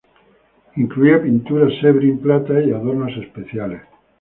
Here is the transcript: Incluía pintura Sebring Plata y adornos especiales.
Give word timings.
Incluía 0.77 1.21
pintura 1.21 1.67
Sebring 1.79 2.17
Plata 2.21 2.59
y 2.59 2.71
adornos 2.71 3.15
especiales. 3.17 3.81